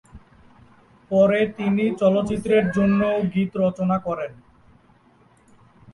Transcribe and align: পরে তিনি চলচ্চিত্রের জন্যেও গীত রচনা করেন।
পরে 1.11 1.39
তিনি 1.57 1.85
চলচ্চিত্রের 2.01 2.65
জন্যেও 2.71 3.17
গীত 3.33 3.51
রচনা 3.63 3.97
করেন। 4.07 4.31